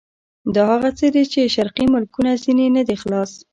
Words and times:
دا 0.55 0.63
هغه 0.71 0.89
څه 0.99 1.05
دي 1.15 1.23
چې 1.33 1.51
شرقي 1.55 1.85
ملکونه 1.93 2.31
ځنې 2.43 2.67
نه 2.75 2.81
دي 2.87 2.95
خلاص. 3.01 3.31